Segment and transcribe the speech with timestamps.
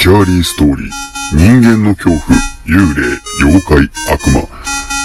[0.00, 0.90] キャーリーストーリー、
[1.36, 2.20] 人間の恐怖、
[2.64, 4.48] 幽霊、妖怪、悪魔、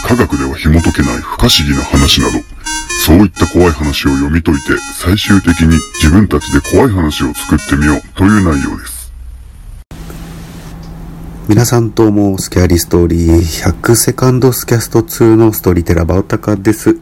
[0.08, 2.40] 科学では紐解けない不可思議な話など、
[3.06, 4.64] そういった怖い話を読み解いて、
[4.94, 9.12] 最終的に自分たちで怖い話を作ってみようという内容です。
[11.50, 16.98] 皆さんどうも、スキャーリーストーリー100セカンドスキャスト2のストーリーテラバウタカです。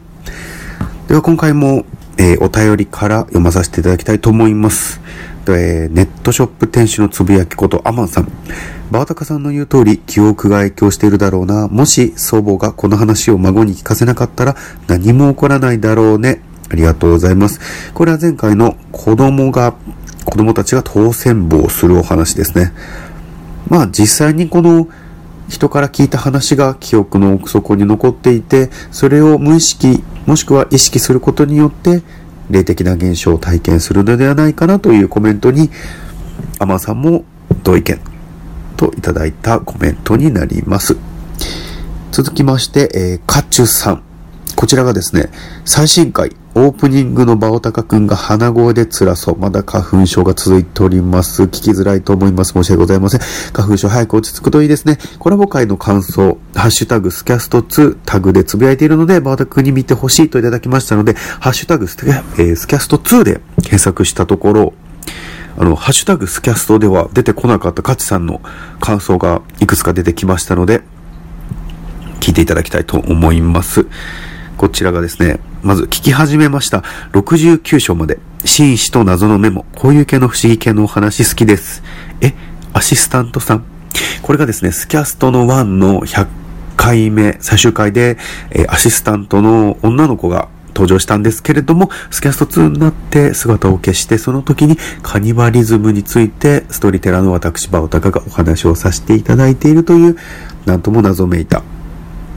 [1.06, 1.86] では今回も、
[2.18, 5.03] えーお便りから読まさせていただきたいと思います。
[5.52, 8.28] えーネットショップ店主のつぶやきことアマンさん。
[8.90, 11.68] バウタカさんの言う通り、記憶が影響しているだろうな。
[11.68, 16.42] もし祖母がこの話を孫に聞かせなかったら何も起こらないだろうね。
[16.70, 17.60] ありがとうございます。
[17.92, 19.74] これは前回の子供が、
[20.24, 22.72] 子供たちが当選棒をするお話ですね。
[23.68, 24.88] まあ実際にこの
[25.48, 32.02] 人から聞いた話が記憶の奥底に残っていて、それを無意識、もしくは意識することによって、
[32.50, 35.70] 霊的な現象を体験するのではないかなというコメントに、
[36.58, 37.24] アマさんも
[37.62, 38.00] 同意見
[38.76, 40.96] といただいたコメントになります。
[42.12, 44.13] 続きまして、えー、カチュさん。
[44.64, 45.28] こちらがですね、
[45.66, 49.36] 最新回、オープニングのバオタカくんが鼻声で辛そう。
[49.36, 51.42] まだ花粉症が続いております。
[51.42, 52.54] 聞きづらいと思います。
[52.54, 53.20] 申し訳ございません。
[53.52, 54.96] 花粉症早く落ち着くといいですね。
[55.18, 64.72] コラボ会の感想、ハッシュタグスキャスト2タグでつぶやいているので、バオタカくんに見てほしいといただきましたので、ハッシュタグスキャ,、えースキャスト2で検索したところ、
[65.58, 68.40] あの、ハッシュタグスキャストでは出てこなかったカチさんの
[68.80, 70.80] 感想がいくつか出てきましたので、
[72.20, 73.86] 聞いていただきたいと思います。
[74.56, 76.82] こちらがですね、まず聞き始めました。
[77.12, 78.18] 69章まで。
[78.44, 79.64] 紳士と謎のメモ。
[79.74, 81.82] こういう系の不思議系のお話好きです。
[82.20, 82.34] え、
[82.72, 83.64] アシスタントさん。
[84.22, 86.26] これがですね、スキャストの1の100
[86.76, 88.16] 回目、最終回で、
[88.50, 100.16] えアシスタントの女の子が登場したんですけれども、スキャスト2になって姿を消して、その時にカニバリズムについて、ストーリーテラーの私、バオタカがお話をさせていただいているという、
[100.66, 101.62] なんとも謎めいた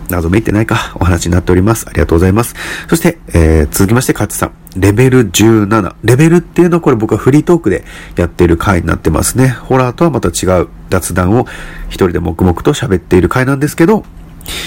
[0.10, 1.86] 謎めいてないか、お話になっております。
[1.88, 2.56] ありがとうございます。
[2.90, 4.52] そして、えー、続きまして、カツさん。
[4.78, 5.95] レベル17。
[6.04, 7.84] レベルっていうのはこれ僕はフリートークで
[8.16, 9.50] やっている回になってますね。
[9.50, 11.46] ホラーとはまた違う雑談を
[11.88, 14.04] 一人で黙々と喋っている回なんですけど、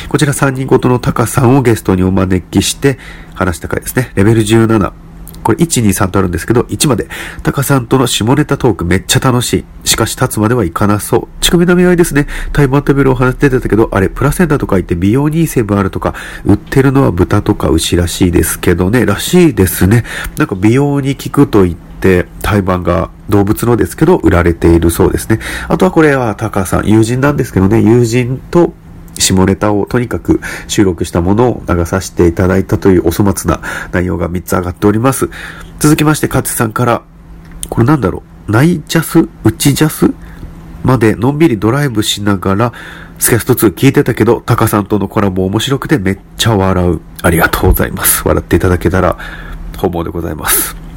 [0.09, 2.99] こちら3人ごとのタカさんをゲストにお招きして
[3.35, 4.11] 話した回ですね。
[4.15, 4.93] レベル17。
[5.43, 7.09] これ1、2、3とあるんですけど、1まで。
[7.43, 9.65] タカさんとの下ネタトークめっちゃ楽しい。
[9.85, 11.41] しかし立つまではいかなそう。
[11.41, 12.27] 乳首の見合いですね。
[12.53, 16.15] タイマー食べるお話出てたけど、あれ、プラセンタとか言って美容にいい成分あるとか、
[16.45, 19.07] 売ってるのは豚とか牛らしいですけどね。
[19.07, 20.05] らしいですね。
[20.37, 25.39] なんか美容に効くと言って、胎盤が動物のですけど、売られているそうですね。
[25.69, 28.73] あとはこれはタカさん、友人なんですけどね、友人と
[29.21, 33.61] 下ネタをとにかく収録したものを流させていただいたというお粗末な
[33.93, 35.31] 内容が3つ上がっております。
[35.79, 37.03] 続きまして、カツさんから、
[37.69, 40.13] これなんだろう、ナイジャス内ジャス
[40.83, 42.73] までのんびりドライブしながら、
[43.19, 47.01] スキャスト2聞いてたけど、タカさんとのコラボ面白くてめっちゃ笑う。
[47.23, 48.27] ありがとうございます。
[48.27, 49.19] 笑っていただけたら、
[49.77, 50.90] 本望でございます。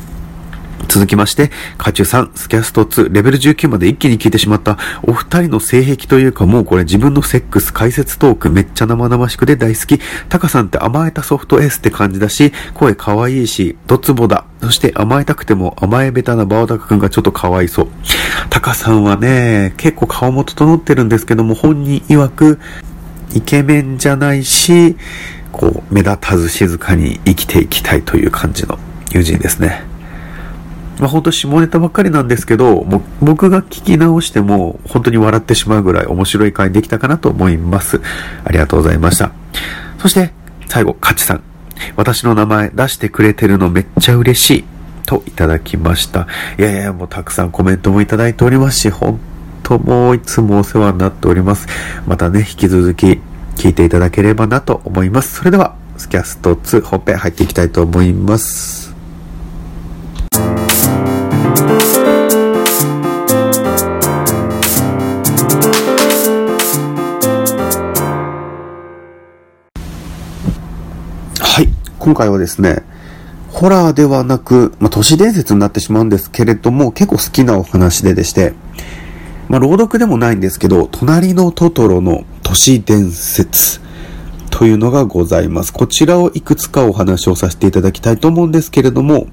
[0.87, 9.99] 続きまして、カチュさん、スキャスト2、レベル19まで一気に聞いてしまった、お二人の性癖というかもうこれ自分のセックス解説トークめっちゃ生々しくて大好き。
[10.29, 14.45] タカさんって甘えたソフトエースって感じだし、声可愛いし、ドツボだ。
[14.61, 17.87] そして甘えたくても甘えべたなバオタカ君がちょっと可哀想。
[18.49, 22.59] タカさんはね、結構顔も整ってるんですけども、本人曰く、
[23.33, 24.95] イケメンじゃないし、
[25.51, 28.77] こう、目立たず静かに生きていきたいという感じの
[29.11, 29.92] 友人ですね。
[31.03, 37.99] まあ本当下ネタばっかりなんですけど、も僕が聞き直しても本当に笑ってしまうぐらい面白い回できたかなと思います。
[38.45, 39.33] ありがとうございました。
[39.99, 40.31] そして、
[40.69, 41.43] 最後、カチさん。
[41.97, 44.63] 私の名前出してくれてるのめっちゃ嬉しい。
[45.05, 46.25] といただきました。
[46.57, 49.19] いやいや、もうたくさんコメントもいただいておりますし、本
[49.63, 51.67] 当もういつもお世話になっております。
[52.07, 53.19] またね、引き続き
[53.57, 55.35] 聞いていただければなと思います。
[55.35, 58.92] それでは、スキャスト2本編入っていきたいと思います。
[72.03, 72.83] 今回はですね、
[73.47, 78.51] ホラーではなく、まあ、都市伝説になってしまうんですけれども、結構好きなお話ででして、
[79.47, 83.79] まあ、朗読でもないんですけど、隣のトトロの都市伝説
[84.49, 85.71] というのがございます。
[85.71, 89.27] こちらをいくつかお話をさせていただきたいと思うんですけれども、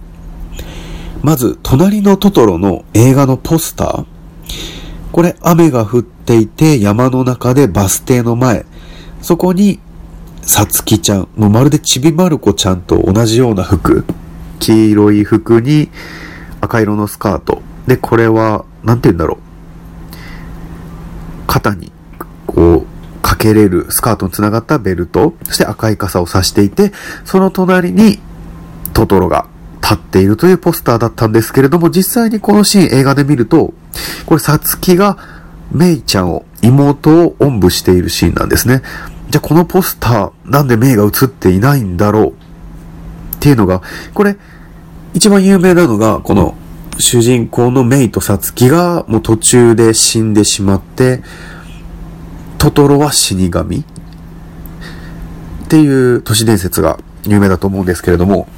[1.22, 4.04] まず、隣のトトロの映画のポスター。
[5.10, 8.64] これ、雨が降っていて、山の中でバス停の前。
[9.22, 9.80] そこに、
[10.52, 11.28] さつきちゃん。
[11.36, 14.04] もうまるでちびまる子ちゃんと同じような服。
[14.58, 15.90] 黄色い服に
[16.60, 17.62] 赤色のスカート。
[17.86, 19.38] で、これは、なんて言うんだろう。
[21.46, 21.92] 肩に、
[22.48, 26.92] こう、かけれるスカートにつながったベルト、そして赤い傘を差していて、
[27.24, 28.18] その隣に
[28.92, 29.46] トトロが
[29.80, 33.72] 立っているというポスターだったんですけれども、実際にこのシーン映画で見ると、
[34.26, 35.16] これ、さつきが
[35.70, 38.82] メイちゃんを、妹をおんぶしているシーンなんですね。
[39.30, 42.32] じゃあこのポスター、なんでメイが映っていないんだろうっ
[43.38, 43.80] ていうのが、
[44.12, 44.36] これ、
[45.14, 46.56] 一番有名なのが、この
[46.98, 51.22] 主人公のメイとサツキがもう途中で死んでしまって、
[52.58, 53.84] トトロは死神っ
[55.68, 58.48] ていう都市伝説が有名だと思うんですけれども、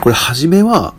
[0.00, 0.92] これ初めは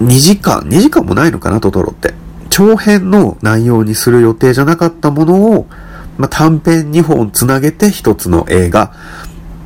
[0.00, 2.14] 2時間、2時間もないのかな、トトロって。
[2.50, 5.66] 長編の内容にする予定じゃなかったものを、
[6.18, 8.92] まあ、短編2本つなげて一つの映画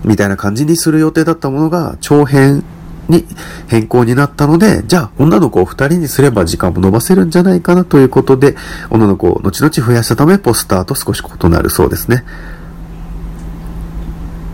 [0.04, 2.64] みたいな感じにする予定だったものが長編
[3.08, 3.24] に
[3.68, 8.54] 変更になったので、じゃあ女の子を二人にすれば時間も伸ばせるんじゃないかなということで、
[8.90, 12.24] 女の子を後々増やしたためポスターと少し異なるそうですね。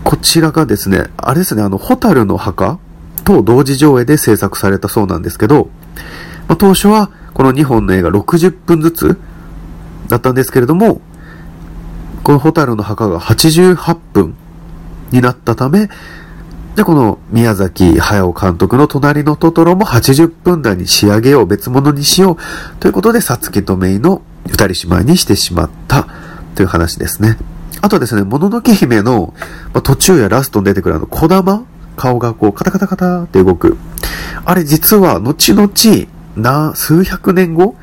[0.03, 2.79] こちらがですね、あれですね、あの、ホタルの墓
[3.23, 5.69] と同時上映で制作されたそうなんですけど、
[6.47, 9.19] まあ、当初はこの2本の映画60分ずつ
[10.07, 11.01] だったんですけれども、
[12.25, 14.35] このホタルの墓が88分
[15.11, 15.89] になったため、
[16.75, 22.37] で、この宮崎駿監督の隣のトトロも80分台に仕上げよう、別物にしよう、
[22.79, 26.07] ということで、さつきとメイの二人姉妹にしてしまった
[26.55, 27.37] という話ですね。
[27.81, 29.35] あとですね、もののけ姫の、
[29.75, 31.63] まあ、途中やラストに出てくるあの、小玉
[31.95, 33.77] 顔がこう、カタカタカタって動く。
[34.45, 35.69] あれ実は、後々、
[36.35, 37.75] な、数百年後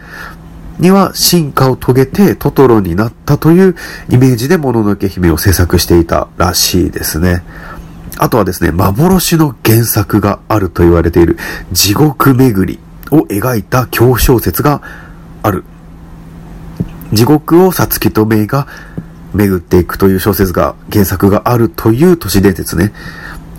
[0.79, 3.77] には進化を遂げてトトロになったという
[4.09, 7.43] イメージでもののけ姫を制作していたらしいですね。
[8.19, 11.39] あとはですね、幻の原作があると言われている
[11.73, 12.79] 地獄巡り
[13.11, 14.83] を描いた恐怖小説が
[15.43, 15.65] ある。
[17.13, 18.67] 地獄をさつきとめいが
[19.35, 22.93] 巡っていくという小説が、原作があるという都市伝説ね。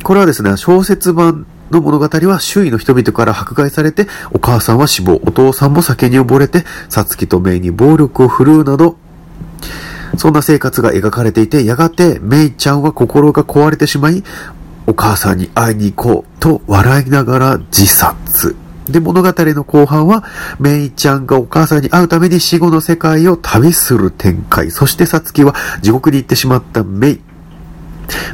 [0.03, 8.97] これはですね、小説版の物語は周囲の人々から迫害されて、お母さんは死亡、お父さんも酒に溺れて、さつきとめいに暴力を振るうなど、
[10.17, 14.23] そんな生活が描かれていて、やがてメイちゃんは心が壊れてしまい、
[14.85, 18.55] お母さんに会いに行こうと笑いながら自殺。
[18.85, 20.25] で、物語の後半は、
[20.59, 24.71] メイちゃんがお母さんに会うために死後の世界を旅する展開。
[24.71, 27.32] そしてさつきは地獄に行ってしまったメイ。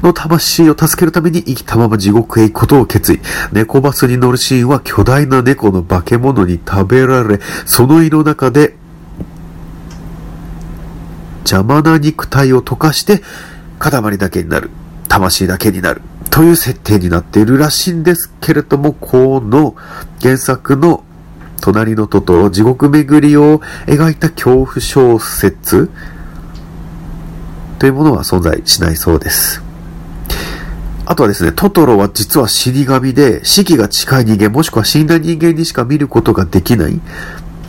[0.02, 3.20] の魂を助けるために生きたまま地獄へ行くことを決意。
[3.52, 8.76] 猫バスに乗るシーンは巨大な猫の化け物に食べられ、その胃の中で
[11.40, 13.22] 邪魔な肉体を溶かして
[13.80, 14.70] 塊だけになる。
[15.08, 16.02] 魂だけになる。
[16.30, 19.76] という設定になっているらしいんですけれども、この
[20.22, 21.04] 原作の
[21.60, 25.90] 隣のトトロ、地獄巡りを描いた恐怖小説
[27.80, 29.64] というものは存在しないそうです。
[31.06, 37.00] あとはですね、トトロは実は死神で、死期が近い人間もしくは死んだ人間にしか見ることができない。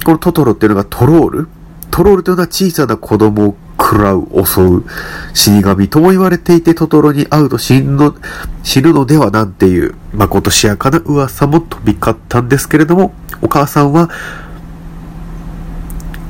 [0.05, 1.49] このトトロっていうのがトロール
[1.91, 4.85] トロールというのは小さな子供を食らう、襲う
[5.33, 8.15] 死神とも言われていて、トトロに会うと死ぬの、
[8.63, 14.11] 死ぬのではなんていう、まことしやかな噂も飛び交ったんですけれども、お母さんは、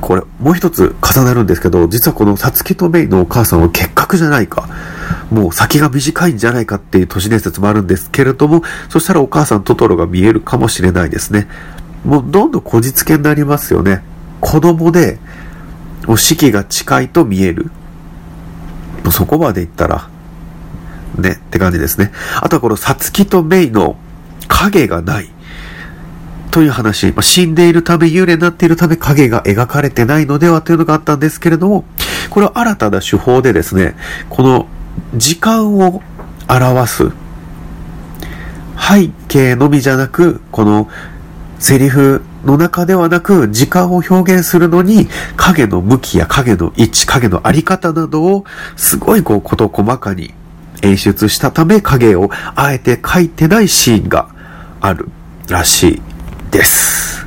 [0.01, 4.67] これ、もう一つ重なるんですけど、実はこのサツキとメイのお母さんは結核じゃないか。
[5.29, 11.47] もう先が短いんじゃないかっていう都市伝説もあるんですけれども、そしたらお母さんトトロが見えるかもしれないですね。
[12.03, 14.03] もうどんどんこじつけになりますよね。
[14.41, 15.19] 子供で、
[16.07, 17.71] もう四季が近いと見える。
[19.03, 20.09] もうそこまでいったら、
[21.15, 22.11] ね、って感じですね。
[22.41, 23.97] あとはこのサツキとメイの
[24.47, 25.29] 影がない。
[26.51, 31.85] という話、まあ、死んでいるため、幽霊になっているため影が描かれてないのではというのがあったんですけれども、
[32.29, 33.95] これは新たな手法でですね、
[34.29, 34.67] この
[35.15, 36.01] 時間を
[36.49, 37.11] 表す
[38.77, 40.89] 背景のみじゃなく、この
[41.59, 50.33] セリフの中ではなく、時間を表現するのに、影の向きや影の位置、影のあり方などを、すごいこう、こと細かに
[50.81, 54.29] 演出したため、影をあえて描いてないシーンが
[54.81, 55.09] ある
[55.47, 56.10] らしい。
[56.51, 57.25] です。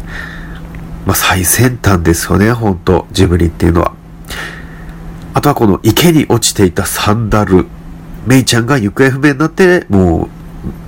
[1.07, 3.95] まあ、最先端ですよね、ほんと、ジブリっていうのは。
[5.33, 7.67] あとはこの池に落ちていたサンダル。
[8.27, 10.29] メイちゃんが行方不明になって、も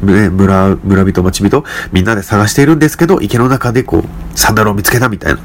[0.02, 5.40] うね、村、村人、町人、みんなで探しているんですけど、池の中でこう、サンダルを見つけたみたいな。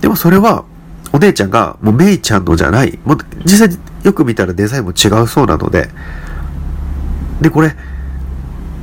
[0.00, 0.64] でもそれは、
[1.12, 5.90] お姉ちゃんが、もうメイちゃんのじゃない、もう実際よく見たらデザインも違うそうなので、
[7.40, 7.74] で、これ、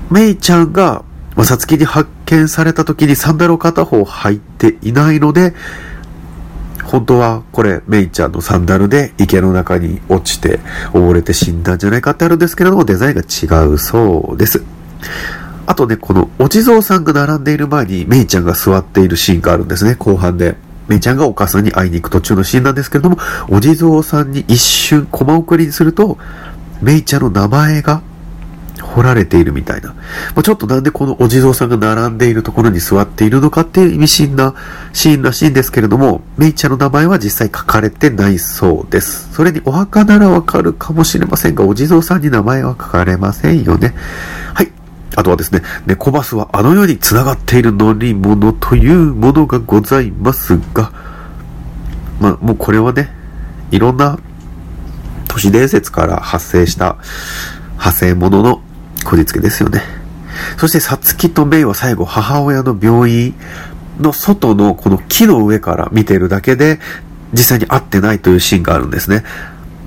[0.09, 1.03] メイちゃんが、
[1.35, 5.53] まあ、さつきに発見された時にサンダルを片方履いていないので、
[6.85, 10.59] 本当はこれ、メイちゃんのサンダルで池の中に落ちて
[10.93, 14.63] 溺れて死んだんじゃないかってあるんですけれども、デザインが違うそうです。
[15.65, 20.55] あとね、このお地蔵さんが並んでいる前にメイちゃんが座っているシーンがあるんですね、後半で。
[20.87, 23.17] メイちゃんがお母さんに会いに行く途中のシーンなんですけれども、
[23.49, 26.19] お地蔵さんに一瞬コマ送りにすると、
[26.81, 28.03] メイちゃんの名前が
[28.95, 29.93] 掘られているみたいな。
[30.35, 34.53] ま、ちょっとなんでこのお地蔵さんが並んでいるところに座っているのかっていう意味深な
[34.93, 39.33] シーンらしいんですけれども、メイちゃんの名前は実際書かれてないそうです。
[39.33, 43.93] それにお墓ならわかるかもしれませんが、お地蔵さんに名前は書かれませんよね。
[44.53, 44.71] はい。
[45.17, 50.91] あとはですね、猫バスはあの世に繋がっている乗り物というものがございますが、
[52.21, 53.09] まあ、もうこれはね、
[53.71, 54.17] いろんな
[55.27, 56.97] 都市伝説から発生した
[57.73, 58.61] 派生ものの
[59.05, 59.81] こじつけですよね。
[60.57, 63.33] そして、さつきとメイは最後、母親の病院
[63.99, 66.79] の外のこの木の上から見てるだけで、
[67.31, 69.23] 実際に会ってないというシーンがあるんですね。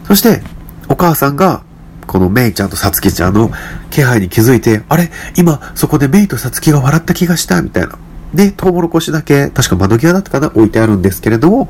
[0.07, 0.43] そして、
[0.89, 1.63] お母さんが、
[2.07, 3.51] このメイちゃんとさつきちゃんの
[3.91, 5.11] 気配に気づいて、あれ？
[5.37, 7.99] 今、そこでメイとさつきが笑った気がした、みたいな。
[8.33, 10.47] で、トウモロコシだけ、確か窓際だったかな？
[10.47, 11.69] 置いてあるんですけれども、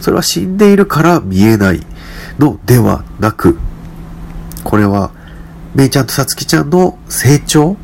[0.00, 1.80] それは死んでいるから見えない
[2.38, 3.58] のではなく、
[4.62, 5.10] これは、
[5.74, 7.76] めいちゃんとさつきちゃんの成長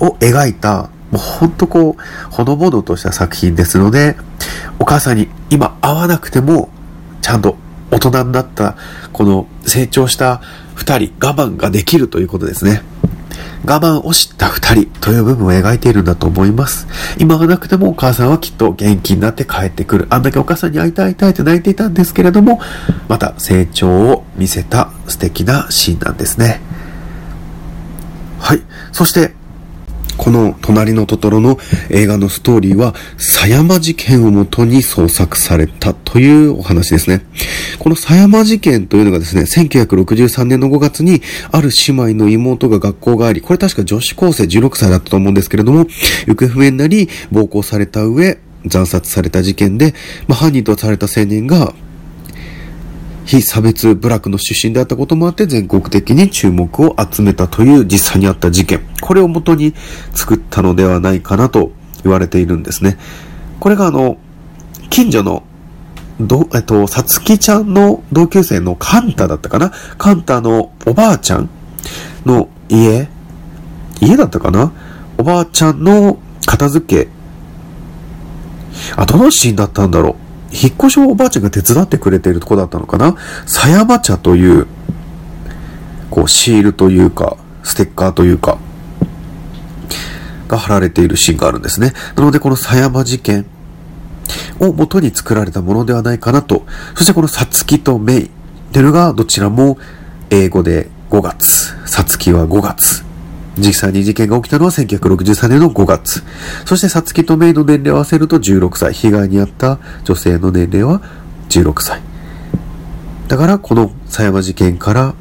[0.00, 4.16] を描いた、もうほんとこう、ほのぼのとした作品ですので、
[4.78, 6.68] お母さんに今会わなくても、
[7.22, 7.56] ちゃんと
[7.90, 8.76] 大人になった、
[9.12, 10.40] この成長した
[10.74, 12.82] 二人、我慢ができるということですね。
[13.66, 16.86] 我慢を知った二人という部分を描いているんだと思います。
[17.18, 20.06] 今がなくてもお母さんはきっと元気になって帰ってくる。
[20.10, 22.60] あんだけお母さんに会いたい会いたいって泣いていたんですけれども、
[23.08, 26.60] また成長を見せた素敵なシーンなんですね。
[28.44, 28.60] はい。
[28.92, 29.32] そして、
[30.18, 31.58] この隣のトトロの
[31.88, 37.24] 映画のストーリーは、狭山事件をもとに創作されたというお話ですね。
[37.78, 41.22] この狭山事件というのがですね、1963年の5月に、
[41.52, 45.86] ある姉妹の妹が学校があり、これ確か女子高生16歳だったと思うんですけれども、
[46.26, 48.38] 行方不明になり、暴行された上、
[48.70, 49.94] 惨殺された事件で、
[50.28, 51.72] まあ、犯人とされた青年が
[53.24, 58.80] 非差別部落の出身であったこともあって全国的に注目を集めたという実際にあった事件。
[59.00, 59.74] これをもとに
[60.14, 62.98] 作ったのではないかなと言われているんですね。
[63.60, 64.18] これがあの、
[64.90, 65.42] 近所の、
[66.20, 69.72] ど、えっと、さつきちゃんの同級生のカンタだったかな？
[69.98, 71.48] カンタのおばあちゃん
[72.24, 73.08] の家？
[74.00, 74.72] 家だったかな？
[75.18, 77.10] おばあちゃんの片付け。
[78.96, 80.16] あ、どのシーンだったんだろう？
[80.54, 83.16] 引っ越しをおばあちゃんが手伝ってくれているとこだったのかな？
[83.46, 84.66] 狭山茶という、
[86.10, 88.58] こう、シールというか、ステッカーというか、
[90.46, 91.92] が貼られているシーンがあるんですね。
[92.16, 93.46] なので、この狭山事件
[94.60, 96.64] を元に作られたものではないかなと。
[96.94, 98.30] そしてこのさつきとメイっ
[98.72, 99.78] ていうのがどちらも
[100.30, 103.03] 英語で5月、さつきは5月、
[103.58, 106.22] 実際に事件が起きたのは1963年の5月。
[106.64, 108.92] そして、さつきとメイの年齢を合わせると16歳。
[108.92, 111.02] 被害に遭った女性の年齢は
[111.48, 112.00] 16歳。
[113.28, 115.14] だから、この狭山事件から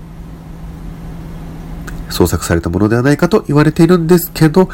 [2.10, 4.70] 創作されたものではないかと言われているんですけど、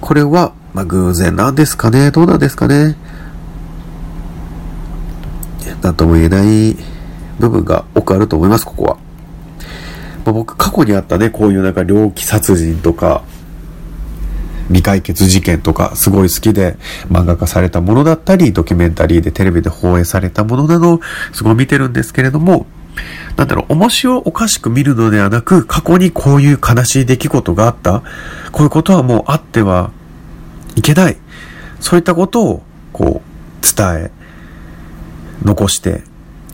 [0.00, 2.96] これは、まあ、偶然なんですかねどうなんですかね
[5.82, 6.76] なんとも言えない
[7.38, 9.09] 部分が多くあると思います、ここは。
[10.30, 13.24] まあ、僕過去にあったね、こういうなんか猟奇殺人とか、
[14.68, 16.76] 未解決事件とかすごい好きで
[17.08, 21.00] 漫画化されたものだったり、ドキュメンタリーでテレビで放映されたものなど、
[21.32, 22.66] すごい見てるんですけれども、
[23.36, 28.02] なんだろう、面白おかしく見るのではなく、過去にこういう悲しい出来事があった。
[28.52, 29.90] こういうことはもうあっては
[30.76, 31.16] いけない。
[31.80, 34.10] そういったことを、こう、伝え、
[35.42, 36.04] 残して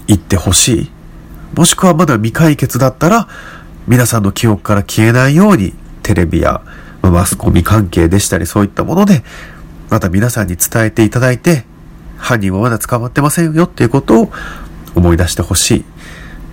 [0.08, 0.90] いってほしい。
[1.54, 3.28] もしくはまだ未解決だったら、
[3.88, 6.62] 皆さんの記憶から消えないように、テレビや
[7.02, 9.22] マスコミ関係でしたりそういったもので、
[9.90, 11.64] また皆さんに伝えていただいて、
[12.16, 14.32] 犯人はまだ捕まってませんよっていうことを
[14.94, 15.84] 思い出してほしい。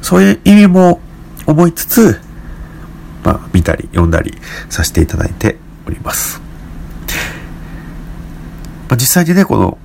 [0.02, 1.00] そういう意味も
[1.48, 2.20] 思いつつ、
[3.24, 4.36] まあ、見たり読んだり
[4.70, 6.42] させていただいております。
[8.90, 9.78] ま、実際にね、この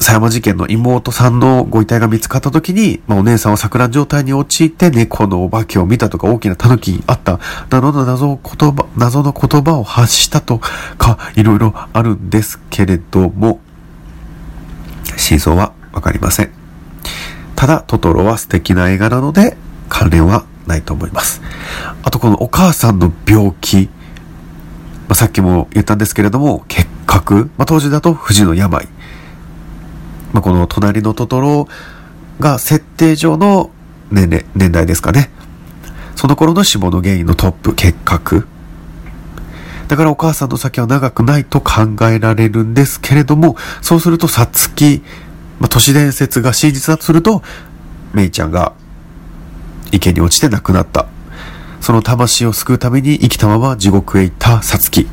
[0.00, 7.40] 狭山事件の妹さんのご遺体が見つかった時に、まあ、お姉さんは錯乱状態に陥って猫のお化けを見たとか大きな狸にあった、
[7.70, 13.60] などの謎言葉、謎の言葉を発したとか、いろいろあるんですけれども、
[15.16, 16.52] 真相はわかりません。
[17.56, 19.56] ただ、トトロは素敵な映画なので、
[19.88, 21.42] 関連はないと思います。
[22.04, 23.88] あと、このお母さんの病気、
[25.08, 28.86] まあ、さっきも言ったんですけれども、結核、まあ、当時だと不治の病。
[30.32, 31.68] まあ、この隣のトトロ
[32.40, 33.70] が設定上の
[34.10, 35.30] 年齢、年代ですかね。
[36.16, 38.46] その頃の死亡の原因のトップ、結核。
[39.88, 45.02] だからお母さんの先は長くないと考えられるんですけれども、そうするとさつき、
[45.60, 47.42] まあ、都市伝説が真実だとすると、
[48.12, 48.74] メイちゃんが
[49.92, 51.06] 池に落ちて亡くなった。
[51.80, 55.06] その魂を救うために生きたまま地獄へ行ったさつき。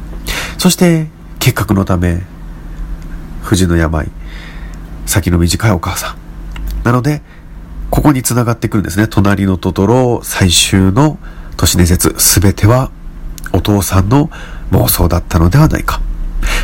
[0.57, 1.07] そして、
[1.39, 2.24] 結核のため、
[3.43, 4.10] 富士の病、
[5.05, 6.15] 先の短いお母さん。
[6.83, 7.21] なので、
[7.89, 9.07] ここに繋がってくるんですね。
[9.07, 11.17] 隣のトトロ最終の
[11.57, 12.91] 都市伝説、すべては
[13.53, 14.29] お父さんの
[14.71, 16.01] 妄想だったのではないか。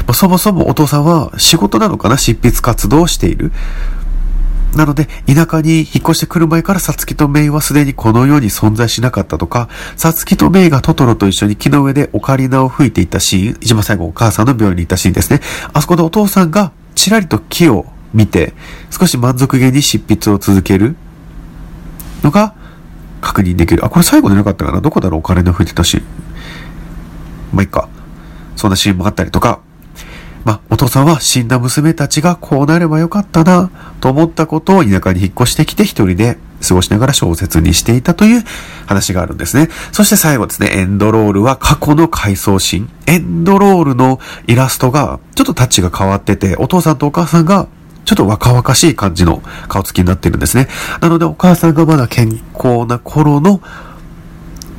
[0.06, 2.18] まあ、そもそもお父さんは仕事なのかな？
[2.18, 3.52] 執筆活動をしている。
[4.76, 15.42] なので、田舎に引っ越してくる前からサツキとメイはすでにこの世に存在しなかったとか、サツキとメイがトトロと一緒に木の上でオカリナを吹いていたシーン、一番最後お母さんの病院に行ったシーンですね。
[15.74, 18.54] あそこでお父さんがちらりと木を見て、
[18.90, 20.96] 少し満足げに執筆を続ける
[22.24, 22.54] のが
[23.22, 23.86] 確認できる。
[23.86, 24.82] あ、これ最後でなかったかな？
[24.82, 25.20] どこだろう？
[25.20, 26.04] オカリナ吹いてたシーン。
[27.54, 27.90] まあ、いっか。
[28.56, 29.60] そんなシーンもあったりとか、
[30.44, 36.38] まあ、お父さんは死んだ娘たちがこうなればよかったな、と思ったことを田舎に引っ越してきて一人で
[36.68, 38.44] 過ごしながら小説にしていたという
[38.88, 39.70] 話があるんですね。
[39.92, 42.90] そして最後ですね、エンドロールは過去の回想シーン。
[43.06, 47.68] エンドロールのイラストがちょっとタッチが変わってて、お父さんとお母さんが
[48.06, 50.68] ちょっと若々しい感じの顔つきになってるんですね。
[51.02, 53.62] なのでお母さんがまだ健康な頃の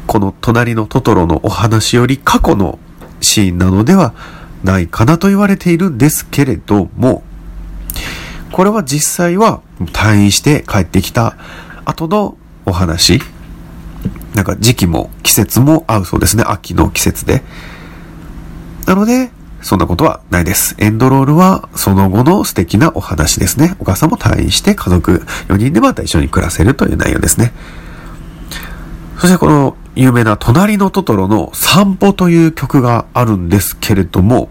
[0.06, 2.78] この隣のトトロのお話より過去の
[3.20, 4.14] シーンなのでは
[4.64, 7.22] ないかなと言われているんですけれども、
[8.52, 11.36] これは実際は退院して帰ってきた
[11.84, 12.36] 後の
[12.66, 13.20] お話。
[14.34, 16.44] なんか時期も季節も合うそうですね。
[16.46, 17.42] 秋の季節で。
[18.86, 19.30] なので、
[19.62, 20.74] そんなことはないです。
[20.78, 23.76] エンドロールはその後の素敵なお話ですね。
[23.78, 27.52] お母さんも退院して家族4人でまた一緒に暮らせるという内容ですね。
[29.18, 34.48] そしてこの有名な隣のトトロの散歩という曲があるんですけれども、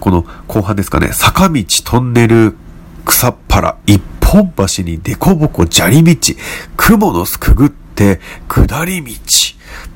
[0.00, 2.56] この後半ですかね、坂道、トンネル、
[3.04, 6.34] 草っ腹、一本橋に凸凹砂利道、
[6.76, 9.10] 雲の巣くぐって下り道。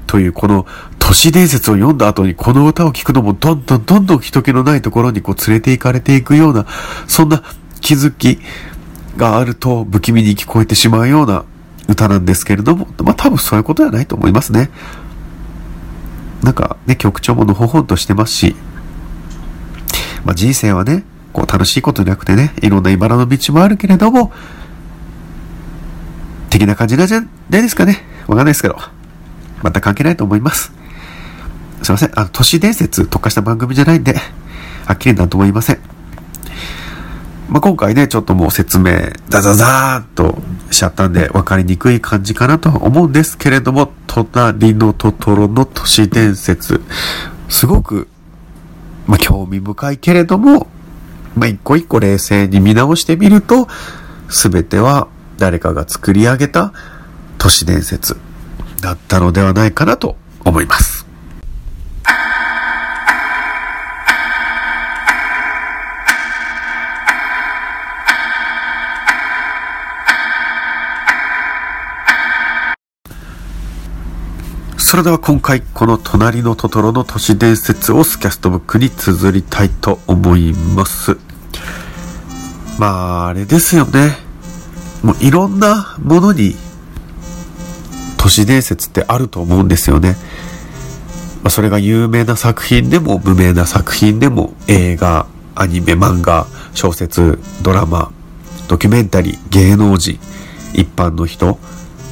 [0.07, 0.66] というこの
[1.07, 6.67] 都市伝説を読んだ後にこの歌を聴くのもどんどんどんどん人気のないところにこう連れて行かれていくような、
[7.07, 7.43] そんな
[7.83, 8.38] 気づき
[9.19, 11.45] があると不気味に聞こえてしまうような
[11.88, 14.71] 歌なんですけれども、まあ多分そういうことではないと思いますね。
[16.43, 18.57] なんかね、曲調ものほほんとしてますし、
[20.25, 24.33] まあ人生はね、こう楽しいことじゃなくてね、いろんな茨の道もあるけれども、
[26.49, 28.03] 的な感じなんじゃないですかね。
[28.27, 28.79] わかんないですけど。
[29.62, 30.73] また関係ないと思います。
[31.85, 32.18] すいません。
[32.18, 34.14] あの、都市伝説特化した番組じゃないんで、
[34.87, 35.79] はっきりなんとも言いません。
[37.49, 40.38] まあ、今回ね、ちょっともう説明、ザザザーっと
[40.70, 46.81] しちゃったんで、分かりにくい感じかなとは思うんですけれども、隣のトトロの都市伝説、
[47.49, 48.09] すごく、
[49.07, 50.68] まあ、興味深いけれども、
[51.37, 53.68] まあ、一個一個冷静に見直してみると、
[54.31, 56.73] すべては誰かが作り上げた
[57.37, 58.16] 都市伝説
[58.81, 61.04] だったのではないかなと思います。
[74.94, 81.18] それでは今回この隣のトトロの都市伝説をスキャストブックに綴りたいと思います。
[82.78, 84.16] まあ、あれですよね。
[85.02, 86.54] もういろんなものに
[88.18, 90.14] 都市伝説ってあると思うんですよね。
[91.42, 95.26] まあ、それが有名な作品でも無名な作品でも映画、
[95.57, 98.12] アニメ、漫画、小説、ドラマ、
[98.68, 100.20] ドキュメンタリー、芸能人、
[100.72, 101.59] 一般の人、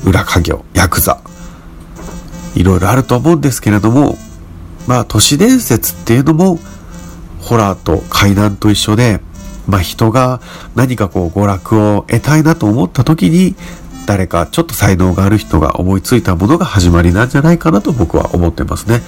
[0.05, 1.21] 裏家業、ヤクザ、
[2.55, 4.19] いろいろあると思うんですけれども、
[4.87, 6.59] まあ都市伝説っていうのも、
[7.41, 9.21] ホラーと怪談と一緒で、
[9.67, 10.41] まあ人が
[10.75, 13.55] 何かこう娯楽を得たいなと思った時に、
[14.07, 19.01] 誰かちょっと才能がある人が思いついたものが始まりなんじゃないかなと僕は思ってますね。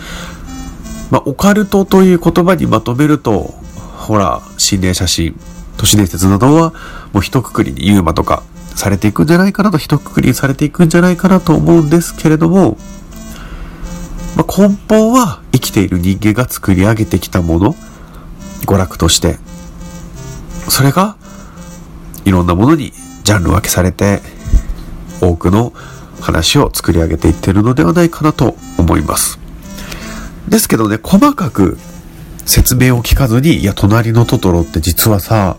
[1.10, 3.54] まあオカルトという言葉にまとめると、
[3.96, 5.38] ホラー、心霊写真、
[5.76, 6.72] 都市伝説などは
[7.12, 8.42] もう一括りにユーマとか
[8.74, 12.76] されていくんじゃないかなと一括りにされていくんじゃないかなと思うんですけれども、
[14.36, 17.76] まあ、根本は生きている人間が作り上げてきたもの、
[18.66, 19.38] 娯楽として、
[20.68, 21.16] それが
[22.24, 22.92] いろんなものに
[23.22, 24.20] ジャンル分けされて、
[25.20, 25.72] 多くの
[26.20, 29.38] 話を作り上げていってるのではないかなと思います。
[30.48, 31.78] ですけどね、細かく
[32.46, 35.56] 説明を聞かずに、いや、隣のトトロって実はさ、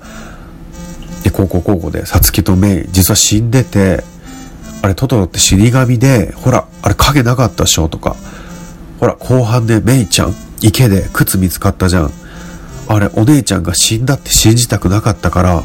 [1.23, 4.03] で、こうこうこうこうで、さつきとメイ、実は死んでて、
[4.81, 8.15] あれ、トトロって死神で、ほら、あれ影なかったでしょとか、
[8.99, 12.11] ほら、後半でメイちゃん、池で靴見つかったじゃん。
[12.87, 15.63] あれ、お姉ちゃんが死んだって信じたくなかったから、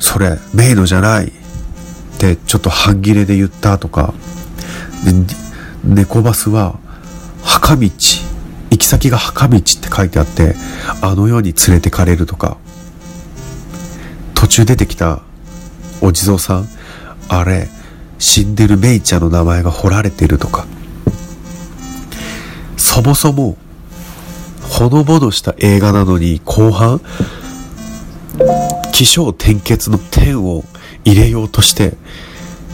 [0.00, 1.26] それ、メイのじゃない。
[1.26, 1.30] っ
[2.18, 4.14] て、ちょっと半切れで言ったとか、
[5.84, 6.78] 猫バスは、
[7.42, 10.56] 墓道、行き先が墓道って書いてあって、
[11.00, 12.56] あの世に連れてかれるとか、
[14.34, 15.20] 途中出てきた
[16.00, 16.68] お地蔵さん、
[17.28, 17.68] あれ、
[18.18, 20.66] 死んでるメイちゃんの名前が彫られてるとか、
[22.76, 23.56] そもそも、
[24.62, 27.00] ほのぼのした映画なのに後半、
[28.92, 30.64] 起承転結の点を
[31.04, 31.96] 入れようとして、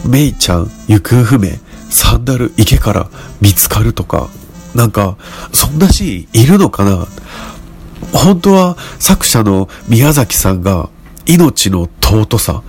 [0.06, 1.50] メイちゃん行方不明、
[1.90, 3.10] サンダル池から
[3.40, 4.28] 見つかるとか、
[4.74, 5.16] なんか、
[5.52, 7.06] そんなシーンいるのかな？
[8.12, 10.88] 本当は作者の宮崎さんが
[11.26, 12.62] 命の尊さ、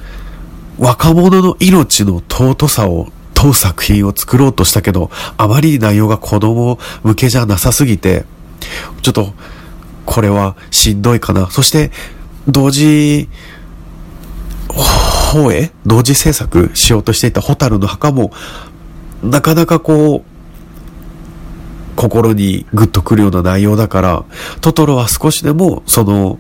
[0.78, 3.10] 若者の命の尊さを
[3.42, 8.26] 問う作品を作ろうとしたけど、あまりに内容が子供向けじゃなさすぎて、
[9.02, 9.34] ちょっと、
[10.06, 11.50] これはしんどいかな。
[11.50, 11.92] そして、
[12.48, 13.30] 同時、
[14.68, 18.32] 放映同時制作しようとしていたホタルの墓も、
[19.24, 24.24] なかなかこう、心にグッとくるような内容だから、
[24.62, 26.38] トトロは少しでもその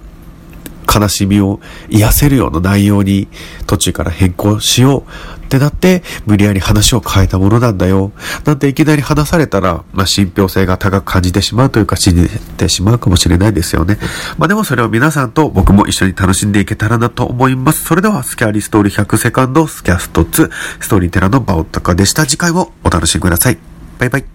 [0.87, 3.27] 悲しみを癒せるような内容に
[3.67, 5.03] 途中から変更しよう
[5.45, 8.13] ってなって無理やり話を変えたものなんだよ。
[8.45, 13.97] なんていきなり話されたら、まあ、信憑性が高く感じてしまうというか信じてしまうかもしれないですよね。
[14.37, 17.83] まあでもそれを皆さんと僕も一緒に楽しんでいけたらなと思います。
[17.83, 22.25] それではスキャリストーリー100セカンドスキャスト2ストーリーテラのバオタカでした。
[22.25, 23.57] 次回もお楽しみください。
[23.99, 24.25] バイバイ。